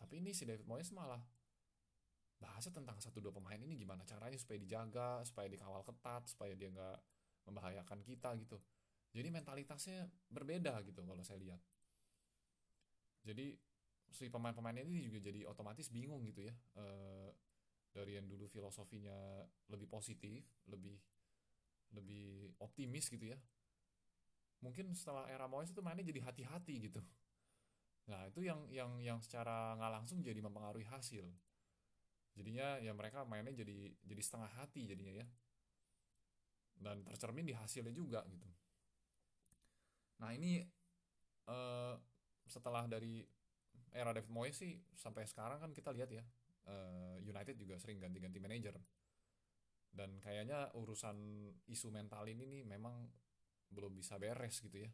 Tapi 0.00 0.24
ini 0.24 0.32
si 0.32 0.48
David 0.48 0.64
Moyes 0.64 0.88
malah 0.90 1.20
bahasa 2.42 2.74
tentang 2.74 2.98
satu 2.98 3.22
dua 3.22 3.30
pemain 3.30 3.60
ini 3.60 3.78
gimana 3.78 4.02
caranya 4.02 4.34
supaya 4.34 4.58
dijaga 4.58 5.22
supaya 5.22 5.46
dikawal 5.46 5.86
ketat 5.86 6.26
supaya 6.26 6.56
dia 6.58 6.74
nggak 6.74 6.98
membahayakan 7.46 8.00
kita 8.02 8.34
gitu. 8.40 8.58
Jadi 9.12 9.28
mentalitasnya 9.28 10.08
berbeda 10.32 10.80
gitu 10.88 11.04
kalau 11.04 11.20
saya 11.20 11.38
lihat. 11.38 11.60
Jadi 13.22 13.54
si 14.12 14.28
pemain-pemain 14.28 14.76
ini 14.84 15.08
juga 15.08 15.18
jadi 15.24 15.48
otomatis 15.48 15.88
bingung 15.88 16.22
gitu 16.28 16.44
ya. 16.46 16.54
E, 16.76 16.84
dari 17.92 18.16
yang 18.16 18.28
dulu 18.28 18.48
filosofinya 18.48 19.44
lebih 19.68 19.88
positif 19.88 20.44
lebih 20.68 20.96
lebih 21.92 22.56
optimis 22.60 23.08
gitu 23.08 23.32
ya. 23.32 23.38
Mungkin 24.62 24.94
setelah 24.94 25.28
era 25.28 25.50
Moyes 25.50 25.74
itu 25.74 25.82
mainnya 25.82 26.06
jadi 26.06 26.20
hati-hati 26.22 26.74
gitu. 26.88 27.00
Nah 28.08 28.28
itu 28.30 28.44
yang 28.44 28.66
yang 28.70 28.98
yang 29.02 29.18
secara 29.20 29.74
nggak 29.76 29.92
langsung 29.92 30.24
jadi 30.24 30.38
mempengaruhi 30.40 30.86
hasil. 30.88 31.26
Jadinya 32.32 32.80
ya 32.80 32.96
mereka 32.96 33.28
mainnya 33.28 33.52
jadi 33.52 33.92
jadi 34.00 34.22
setengah 34.22 34.50
hati 34.56 34.88
jadinya 34.88 35.12
ya. 35.20 35.26
Dan 36.78 37.04
tercermin 37.04 37.46
di 37.46 37.54
hasilnya 37.54 37.92
juga 37.92 38.24
gitu. 38.26 38.48
Nah 40.22 40.30
ini 40.32 40.62
uh, 41.50 41.94
setelah 42.46 42.86
dari 42.86 43.22
era 43.92 44.10
David 44.16 44.32
Moyes 44.32 44.56
sih 44.56 44.80
sampai 44.96 45.28
sekarang 45.28 45.60
kan 45.60 45.70
kita 45.76 45.92
lihat 45.92 46.08
ya 46.08 46.24
uh, 46.68 47.16
United 47.20 47.56
juga 47.60 47.76
sering 47.76 48.00
ganti-ganti 48.00 48.40
manajer. 48.40 48.76
Dan 49.92 50.16
kayaknya 50.24 50.72
urusan 50.72 51.16
isu 51.68 51.92
mental 51.92 52.24
ini 52.24 52.48
nih 52.48 52.62
memang 52.64 53.04
belum 53.68 53.92
bisa 53.92 54.16
beres 54.16 54.60
gitu 54.64 54.80
ya. 54.80 54.90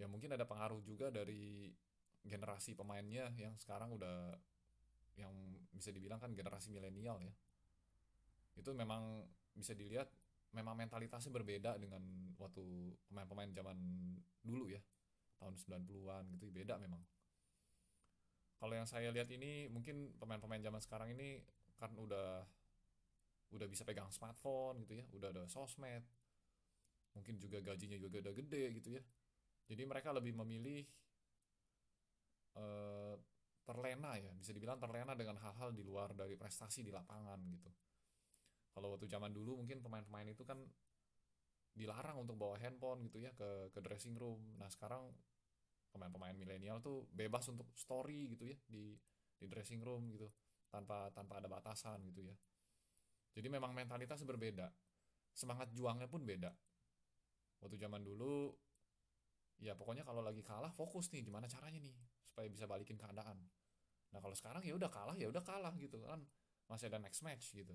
Ya 0.00 0.06
mungkin 0.08 0.32
ada 0.32 0.48
pengaruh 0.48 0.80
juga 0.80 1.12
dari 1.12 1.68
generasi 2.24 2.72
pemainnya 2.72 3.28
yang 3.36 3.56
sekarang 3.60 3.92
udah 3.92 4.36
yang 5.18 5.34
bisa 5.74 5.90
dibilang 5.92 6.16
kan 6.22 6.32
generasi 6.32 6.72
milenial 6.72 7.20
ya. 7.20 7.34
Itu 8.56 8.72
memang 8.72 9.26
bisa 9.52 9.76
dilihat 9.76 10.08
memang 10.56 10.80
mentalitasnya 10.80 11.28
berbeda 11.28 11.76
dengan 11.76 12.00
waktu 12.40 12.64
pemain-pemain 13.12 13.52
zaman 13.52 13.76
dulu 14.40 14.72
ya. 14.72 14.80
Tahun 15.38 15.54
90-an 15.54 16.24
gitu 16.32 16.48
beda 16.48 16.80
memang 16.80 17.04
kalau 18.58 18.74
yang 18.74 18.90
saya 18.90 19.14
lihat 19.14 19.30
ini 19.30 19.70
mungkin 19.70 20.18
pemain-pemain 20.18 20.58
zaman 20.58 20.82
sekarang 20.82 21.14
ini 21.14 21.38
kan 21.78 21.94
udah 21.94 22.42
udah 23.54 23.66
bisa 23.70 23.86
pegang 23.86 24.10
smartphone 24.10 24.82
gitu 24.82 24.98
ya. 24.98 25.06
Udah 25.14 25.30
ada 25.30 25.46
sosmed. 25.46 26.02
Mungkin 27.14 27.38
juga 27.38 27.62
gajinya 27.62 27.96
juga 27.96 28.18
udah 28.20 28.34
gede 28.34 28.64
gitu 28.82 28.88
ya. 28.98 29.02
Jadi 29.70 29.82
mereka 29.86 30.10
lebih 30.10 30.34
memilih 30.36 30.82
uh, 32.58 33.14
terlena 33.62 34.18
ya. 34.18 34.34
Bisa 34.34 34.50
dibilang 34.50 34.82
terlena 34.82 35.14
dengan 35.14 35.38
hal-hal 35.38 35.70
di 35.70 35.86
luar 35.86 36.12
dari 36.12 36.34
prestasi 36.34 36.82
di 36.82 36.90
lapangan 36.90 37.38
gitu. 37.54 37.70
Kalau 38.74 38.94
waktu 38.94 39.06
zaman 39.06 39.30
dulu 39.30 39.62
mungkin 39.62 39.80
pemain-pemain 39.80 40.28
itu 40.28 40.42
kan 40.42 40.58
dilarang 41.78 42.26
untuk 42.26 42.34
bawa 42.34 42.58
handphone 42.58 43.06
gitu 43.06 43.22
ya 43.22 43.30
ke 43.38 43.70
ke 43.70 43.78
dressing 43.78 44.18
room. 44.18 44.42
Nah 44.58 44.66
sekarang 44.66 45.14
pemain-pemain 45.98 46.38
milenial 46.38 46.78
tuh 46.78 47.10
bebas 47.10 47.50
untuk 47.50 47.66
story 47.74 48.38
gitu 48.38 48.46
ya 48.46 48.56
di 48.70 48.94
di 49.34 49.46
dressing 49.50 49.82
room 49.82 50.06
gitu 50.14 50.30
tanpa 50.70 51.10
tanpa 51.10 51.42
ada 51.42 51.50
batasan 51.50 51.98
gitu 52.06 52.22
ya. 52.22 52.34
Jadi 53.34 53.50
memang 53.50 53.74
mentalitas 53.74 54.22
berbeda 54.22 54.70
semangat 55.34 55.74
juangnya 55.74 56.06
pun 56.06 56.22
beda. 56.22 56.54
Waktu 57.58 57.74
zaman 57.74 58.06
dulu 58.06 58.54
ya 59.58 59.74
pokoknya 59.74 60.06
kalau 60.06 60.22
lagi 60.22 60.46
kalah 60.46 60.70
fokus 60.70 61.10
nih 61.10 61.26
gimana 61.26 61.50
caranya 61.50 61.82
nih 61.82 61.94
supaya 62.22 62.46
bisa 62.46 62.70
balikin 62.70 62.94
keadaan. 62.94 63.42
Nah 64.14 64.18
kalau 64.22 64.38
sekarang 64.38 64.62
ya 64.62 64.78
udah 64.78 64.90
kalah 64.90 65.18
ya 65.18 65.26
udah 65.26 65.42
kalah 65.42 65.74
gitu 65.74 65.98
kan. 66.06 66.22
Masih 66.70 66.86
ada 66.86 67.02
next 67.02 67.26
match 67.26 67.54
gitu. 67.54 67.74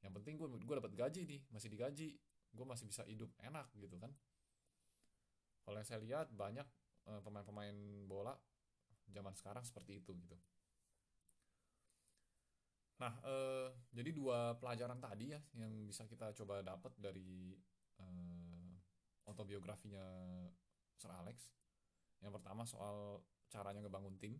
Yang 0.00 0.12
penting 0.20 0.34
gue 0.40 0.48
gue 0.48 0.76
dapat 0.80 0.92
gaji 0.96 1.28
nih 1.28 1.40
masih 1.52 1.68
digaji 1.68 2.16
gue 2.50 2.66
masih 2.66 2.88
bisa 2.88 3.04
hidup 3.06 3.30
enak 3.40 3.68
gitu 3.76 3.96
kan. 4.00 4.12
Kalau 5.64 5.76
yang 5.76 5.88
saya 5.88 6.00
lihat 6.02 6.32
banyak 6.34 6.66
pemain-pemain 7.18 7.74
bola 8.06 8.38
zaman 9.10 9.34
sekarang 9.34 9.66
seperti 9.66 9.98
itu 9.98 10.14
gitu. 10.14 10.38
Nah 13.00 13.12
uh, 13.24 13.68
jadi 13.90 14.14
dua 14.14 14.54
pelajaran 14.60 15.00
tadi 15.02 15.34
ya 15.34 15.40
yang 15.58 15.72
bisa 15.88 16.06
kita 16.06 16.30
coba 16.36 16.62
dapat 16.62 16.92
dari 17.00 17.56
uh, 17.98 18.70
autobiografinya 19.26 20.04
Sir 21.00 21.10
Alex. 21.10 21.48
Yang 22.20 22.36
pertama 22.36 22.62
soal 22.68 23.24
caranya 23.48 23.80
ngebangun 23.80 24.20
tim. 24.20 24.36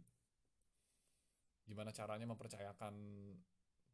Gimana 1.65 1.95
caranya 1.95 2.29
mempercayakan 2.29 2.95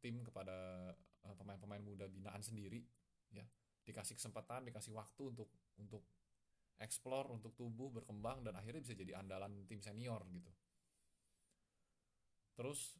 tim 0.03 0.21
kepada 0.25 0.91
eh, 1.25 1.35
pemain-pemain 1.37 1.81
muda 1.81 2.11
binaan 2.11 2.43
sendiri 2.43 2.83
ya. 3.31 3.47
Dikasih 3.87 4.19
kesempatan 4.19 4.67
dikasih 4.67 4.91
waktu 4.91 5.31
untuk 5.31 5.47
untuk 5.79 6.03
explore 6.81 7.29
untuk 7.33 7.57
tumbuh 7.57 7.89
berkembang 7.89 8.45
dan 8.45 8.53
akhirnya 8.57 8.81
bisa 8.83 8.93
jadi 8.93 9.17
andalan 9.17 9.65
tim 9.65 9.81
senior 9.81 10.21
gitu 10.29 10.51
terus 12.57 12.97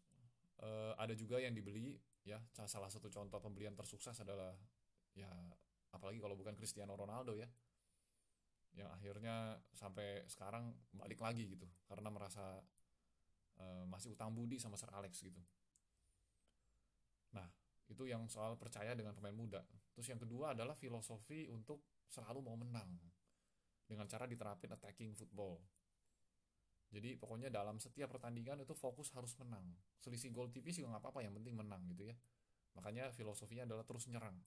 eh, 0.61 0.93
ada 0.97 1.13
juga 1.17 1.41
yang 1.41 1.53
dibeli 1.53 1.97
ya 2.25 2.37
salah 2.67 2.91
satu 2.91 3.07
contoh 3.07 3.39
pembelian 3.39 3.73
tersukses 3.73 4.13
adalah 4.19 4.53
ya 5.15 5.29
apalagi 5.95 6.19
kalau 6.19 6.35
bukan 6.35 6.53
Cristiano 6.53 6.93
Ronaldo 6.93 7.33
ya 7.39 7.47
yang 8.77 8.93
akhirnya 8.93 9.57
sampai 9.73 10.21
sekarang 10.29 10.69
balik 10.93 11.17
lagi 11.17 11.49
gitu 11.49 11.65
karena 11.89 12.13
merasa 12.13 12.61
uh, 13.57 13.83
masih 13.89 14.13
utang 14.13 14.29
budi 14.37 14.61
sama 14.61 14.77
Sir 14.77 14.93
Alex 14.93 15.17
gitu. 15.25 15.41
Nah, 17.33 17.49
itu 17.89 18.05
yang 18.05 18.29
soal 18.29 18.53
percaya 18.53 18.93
dengan 18.93 19.17
pemain 19.17 19.33
muda. 19.33 19.65
Terus 19.97 20.07
yang 20.13 20.21
kedua 20.21 20.53
adalah 20.53 20.77
filosofi 20.77 21.49
untuk 21.49 21.81
selalu 22.05 22.45
mau 22.45 22.53
menang 22.53 22.85
dengan 23.87 24.05
cara 24.05 24.27
diterapin 24.27 24.75
attacking 24.75 25.15
football. 25.15 25.57
Jadi 26.87 27.19
pokoknya 27.19 27.51
dalam 27.51 27.79
setiap 27.79 28.15
pertandingan 28.15 28.63
itu 28.63 28.75
fokus 28.75 29.11
harus 29.15 29.35
menang. 29.39 29.63
Selisih 29.99 30.31
gol 30.31 30.51
tipis 30.51 30.79
juga 30.79 30.95
nggak 30.95 31.03
apa-apa, 31.03 31.19
yang 31.23 31.35
penting 31.35 31.55
menang 31.55 31.83
gitu 31.91 32.07
ya. 32.07 32.15
Makanya 32.75 33.11
filosofinya 33.11 33.67
adalah 33.67 33.83
terus 33.83 34.07
nyerang. 34.07 34.39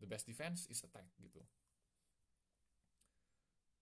The 0.00 0.08
best 0.08 0.28
defense 0.28 0.68
is 0.68 0.80
attack 0.84 1.08
gitu 1.20 1.40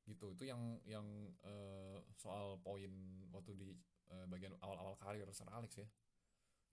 gitu 0.05 0.37
itu 0.37 0.45
yang 0.45 0.61
yang 0.85 1.07
uh, 1.45 1.97
soal 2.21 2.61
poin 2.61 2.93
waktu 3.33 3.57
di 3.57 3.69
uh, 4.13 4.29
bagian 4.29 4.53
awal-awal 4.61 5.01
karir 5.01 5.25
Sir 5.33 5.49
Alex 5.49 5.81
ya 5.81 5.89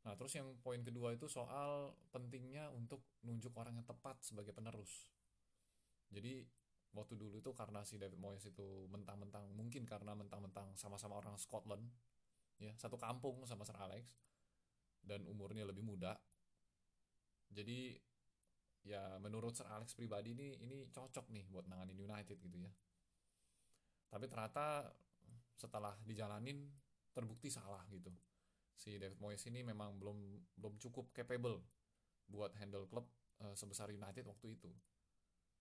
nah 0.02 0.18
terus 0.18 0.34
yang 0.34 0.58
poin 0.66 0.82
kedua 0.82 1.14
itu 1.14 1.30
soal 1.30 1.94
pentingnya 2.10 2.74
untuk 2.74 3.06
nunjuk 3.22 3.54
orang 3.54 3.78
yang 3.78 3.88
tepat 3.88 4.20
sebagai 4.26 4.52
penerus 4.52 5.08
jadi 6.12 6.44
waktu 6.92 7.16
dulu 7.16 7.40
itu 7.40 7.52
karena 7.56 7.88
si 7.88 7.96
David 7.96 8.20
Moyes 8.20 8.44
itu 8.44 8.88
mentang-mentang 8.92 9.48
mungkin 9.56 9.88
karena 9.88 10.12
mentang-mentang 10.12 10.76
sama-sama 10.76 11.16
orang 11.16 11.40
Scotland 11.40 11.88
ya 12.60 12.76
satu 12.76 13.00
kampung 13.00 13.48
sama 13.48 13.64
Sir 13.64 13.80
Alex 13.80 14.12
dan 15.02 15.26
umurnya 15.26 15.66
lebih 15.66 15.82
muda. 15.82 16.14
Jadi 17.52 17.96
ya 18.84 19.18
menurut 19.24 19.56
Sir 19.56 19.68
Alex 19.72 19.96
pribadi 19.96 20.36
ini 20.36 20.60
ini 20.60 20.78
cocok 20.92 21.32
nih 21.32 21.48
buat 21.48 21.66
nanganin 21.72 21.98
United 21.98 22.38
gitu 22.38 22.58
ya. 22.60 22.72
Tapi 24.12 24.28
ternyata 24.28 24.92
setelah 25.56 25.96
dijalanin 26.04 26.68
terbukti 27.16 27.48
salah 27.48 27.82
gitu. 27.88 28.12
Si 28.76 29.00
David 29.00 29.18
Moyes 29.24 29.44
ini 29.48 29.64
memang 29.64 29.96
belum 29.96 30.18
belum 30.60 30.76
cukup 30.76 31.16
capable 31.16 31.64
buat 32.28 32.52
handle 32.60 32.88
klub 32.88 33.08
uh, 33.40 33.56
sebesar 33.56 33.92
United 33.92 34.28
waktu 34.28 34.60
itu 34.60 34.72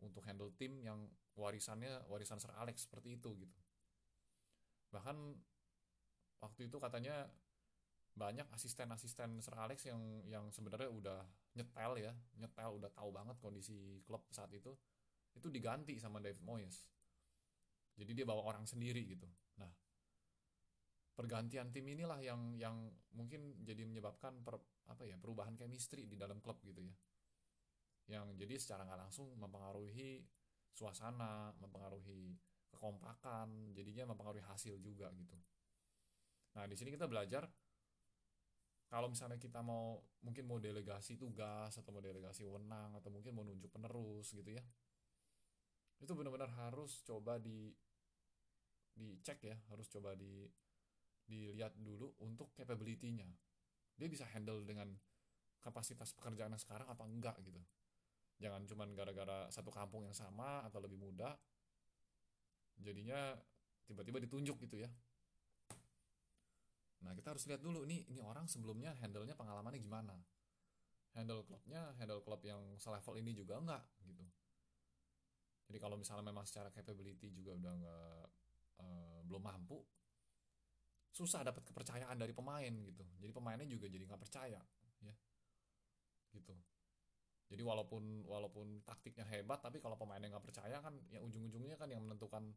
untuk 0.00 0.24
handle 0.24 0.52
tim 0.56 0.80
yang 0.80 1.08
warisannya 1.36 2.08
warisan 2.08 2.40
Sir 2.40 2.52
Alex 2.56 2.88
seperti 2.88 3.16
itu 3.20 3.32
gitu. 3.36 3.58
Bahkan 4.92 5.16
waktu 6.40 6.66
itu 6.68 6.76
katanya 6.80 7.28
banyak 8.16 8.48
asisten-asisten 8.52 9.38
Sir 9.40 9.54
Alex 9.56 9.86
yang 9.86 10.00
yang 10.26 10.44
sebenarnya 10.50 10.90
udah 10.90 11.20
nyetel 11.54 11.92
ya 11.98 12.12
nyetel 12.36 12.70
udah 12.76 12.90
tahu 12.90 13.10
banget 13.14 13.36
kondisi 13.38 14.02
klub 14.04 14.26
saat 14.34 14.50
itu 14.52 14.74
itu 15.36 15.46
diganti 15.46 15.94
sama 15.96 16.18
David 16.18 16.42
Moyes. 16.42 16.84
Jadi 17.94 18.16
dia 18.16 18.26
bawa 18.26 18.42
orang 18.50 18.66
sendiri 18.66 19.04
gitu. 19.06 19.28
Nah 19.60 19.70
pergantian 21.14 21.68
tim 21.68 21.84
inilah 21.84 22.18
yang 22.24 22.56
yang 22.56 22.88
mungkin 23.12 23.60
jadi 23.60 23.84
menyebabkan 23.84 24.40
per, 24.40 24.56
apa 24.88 25.04
ya 25.04 25.20
perubahan 25.20 25.52
chemistry 25.52 26.08
di 26.08 26.16
dalam 26.16 26.40
klub 26.40 26.56
gitu 26.64 26.80
ya 26.80 26.94
yang 28.10 28.34
jadi 28.34 28.58
secara 28.58 28.82
nggak 28.82 29.08
langsung 29.08 29.30
mempengaruhi 29.38 30.26
suasana 30.74 31.54
mempengaruhi 31.62 32.34
kekompakan 32.70 33.74
jadinya 33.74 34.10
mempengaruhi 34.10 34.42
hasil 34.46 34.78
juga 34.82 35.10
gitu. 35.14 35.38
Nah 36.58 36.66
di 36.66 36.74
sini 36.74 36.90
kita 36.90 37.06
belajar 37.06 37.46
kalau 38.90 39.06
misalnya 39.06 39.38
kita 39.38 39.62
mau 39.62 40.02
mungkin 40.26 40.50
mau 40.50 40.58
delegasi 40.58 41.14
tugas 41.14 41.70
atau 41.78 41.90
mau 41.94 42.02
delegasi 42.02 42.42
wewenang 42.42 42.98
atau 42.98 43.06
mungkin 43.14 43.30
mau 43.30 43.46
nunjuk 43.46 43.70
penerus 43.70 44.34
gitu 44.34 44.50
ya 44.50 44.62
itu 46.00 46.10
benar-benar 46.16 46.50
harus 46.66 47.04
coba 47.04 47.36
di 47.36 47.70
dicek 48.96 49.46
ya 49.46 49.56
harus 49.70 49.86
coba 49.86 50.16
di 50.16 50.48
dilihat 51.30 51.78
dulu 51.78 52.10
untuk 52.26 52.50
capability-nya. 52.58 53.30
Dia 53.94 54.08
bisa 54.10 54.26
handle 54.34 54.66
dengan 54.66 54.90
kapasitas 55.62 56.10
pekerjaan 56.16 56.56
sekarang 56.58 56.88
apa 56.90 57.04
enggak 57.06 57.38
gitu 57.44 57.60
jangan 58.40 58.64
cuman 58.64 58.96
gara-gara 58.96 59.46
satu 59.52 59.68
kampung 59.68 60.08
yang 60.08 60.16
sama 60.16 60.64
atau 60.64 60.80
lebih 60.80 60.96
muda 60.96 61.36
jadinya 62.80 63.36
tiba-tiba 63.84 64.16
ditunjuk 64.24 64.56
gitu 64.64 64.80
ya. 64.80 64.88
Nah 67.04 67.12
kita 67.12 67.36
harus 67.36 67.44
lihat 67.44 67.60
dulu 67.60 67.84
nih 67.84 68.08
ini 68.08 68.24
orang 68.24 68.48
sebelumnya 68.48 68.96
handle-nya 68.96 69.36
pengalamannya 69.36 69.76
gimana? 69.76 70.16
Handle 71.12 71.44
klubnya 71.44 71.92
handle 72.00 72.24
klub 72.24 72.40
yang 72.40 72.80
selevel 72.80 73.20
ini 73.20 73.36
juga 73.36 73.60
enggak 73.60 73.84
gitu. 74.08 74.24
Jadi 75.68 75.78
kalau 75.78 76.00
misalnya 76.00 76.24
memang 76.32 76.48
secara 76.48 76.72
capability 76.72 77.28
juga 77.36 77.60
udah 77.60 77.72
enggak 77.76 78.24
uh, 78.80 79.20
belum 79.28 79.42
mampu 79.44 79.84
susah 81.12 81.44
dapat 81.44 81.60
kepercayaan 81.68 82.16
dari 82.16 82.32
pemain 82.32 82.72
gitu. 82.72 83.04
Jadi 83.20 83.32
pemainnya 83.36 83.68
juga 83.68 83.84
jadi 83.84 84.08
nggak 84.08 84.22
percaya 84.22 84.60
ya. 85.04 85.14
Gitu 86.32 86.69
jadi 87.50 87.66
walaupun 87.66 88.24
walaupun 88.30 88.86
taktiknya 88.86 89.26
hebat 89.26 89.58
tapi 89.58 89.82
kalau 89.82 89.98
pemainnya 89.98 90.30
nggak 90.30 90.46
percaya 90.46 90.78
kan 90.78 90.94
yang 91.10 91.26
ujung-ujungnya 91.26 91.74
kan 91.74 91.90
yang 91.90 92.00
menentukan 92.06 92.54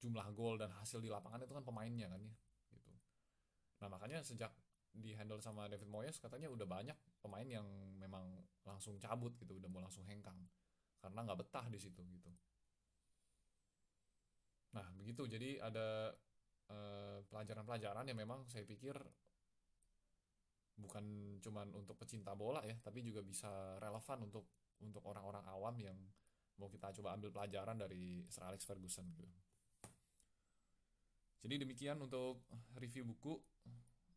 jumlah 0.00 0.28
gol 0.36 0.60
dan 0.60 0.68
hasil 0.76 1.00
di 1.00 1.08
lapangan 1.08 1.44
itu 1.44 1.52
kan 1.56 1.64
pemainnya 1.64 2.12
kan 2.12 2.20
ya 2.20 2.34
gitu. 2.76 2.92
Nah 3.80 3.88
makanya 3.88 4.20
sejak 4.20 4.52
di 4.90 5.14
handle 5.14 5.40
sama 5.40 5.70
David 5.70 5.88
Moyes 5.88 6.18
katanya 6.18 6.50
udah 6.50 6.66
banyak 6.66 6.98
pemain 7.24 7.46
yang 7.46 7.66
memang 7.96 8.26
langsung 8.66 8.98
cabut 9.00 9.32
gitu 9.38 9.56
udah 9.56 9.70
mau 9.70 9.80
langsung 9.80 10.04
hengkang. 10.04 10.36
Karena 11.00 11.24
nggak 11.24 11.38
betah 11.40 11.66
di 11.72 11.78
situ 11.80 12.04
gitu. 12.04 12.30
Nah, 14.76 14.86
begitu. 14.94 15.26
Jadi 15.26 15.58
ada 15.58 16.14
eh, 16.70 17.18
pelajaran-pelajaran 17.26 18.06
yang 18.06 18.18
memang 18.18 18.46
saya 18.46 18.62
pikir 18.62 18.94
bukan 20.80 21.36
cuman 21.44 21.70
untuk 21.76 21.94
pecinta 22.00 22.32
bola 22.34 22.64
ya, 22.64 22.76
tapi 22.80 23.04
juga 23.04 23.20
bisa 23.20 23.76
relevan 23.78 24.26
untuk 24.26 24.48
untuk 24.80 25.04
orang-orang 25.04 25.44
awam 25.52 25.76
yang 25.76 25.96
mau 26.56 26.68
kita 26.68 26.92
coba 27.00 27.16
ambil 27.16 27.32
pelajaran 27.32 27.76
dari 27.76 28.24
Sir 28.28 28.44
Alex 28.44 28.64
Ferguson 28.64 29.08
gitu. 29.16 29.28
Jadi 31.40 31.64
demikian 31.64 31.96
untuk 32.00 32.44
review 32.76 33.08
buku 33.08 33.32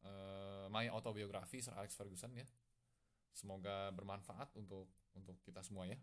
uh, 0.03 0.67
My 0.67 0.91
Autobiography 0.91 1.63
Sir 1.63 1.71
Alex 1.75 1.95
Ferguson 1.95 2.35
ya. 2.35 2.47
Semoga 3.31 3.89
bermanfaat 3.95 4.51
untuk 4.59 4.91
untuk 5.15 5.39
kita 5.43 5.63
semua 5.63 5.87
ya. 5.87 5.95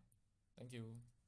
Thank 0.56 0.76
you. 0.76 1.19